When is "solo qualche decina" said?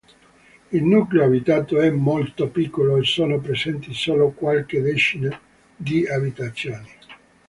3.93-5.39